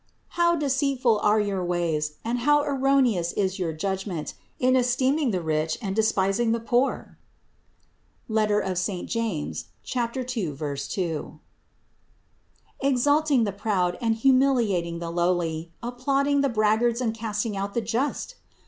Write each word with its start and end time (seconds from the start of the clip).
How 0.29 0.55
deceitful 0.55 1.19
are 1.19 1.39
your 1.39 1.63
ways 1.63 2.13
and 2.25 2.39
how 2.39 2.63
erroneous 2.63 3.33
is 3.33 3.59
your 3.59 3.71
judgment 3.71 4.33
in 4.57 4.75
esteeming 4.75 5.29
the 5.29 5.43
rich 5.43 5.77
and 5.79 5.95
despising 5.95 6.53
the 6.53 6.59
poor 6.59 7.19
(James 8.27 9.65
2, 9.85 10.23
2), 10.25 11.39
exalting 12.79 13.43
the 13.43 13.51
proud 13.51 13.97
and 14.01 14.15
humiliating 14.15 14.97
the 14.97 15.11
lowly, 15.11 15.71
applauding 15.83 16.41
the 16.41 16.49
braggarts 16.49 16.99
and 16.99 17.13
casting 17.13 17.55
out 17.55 17.75
the 17.75 17.81
just! 17.81 18.37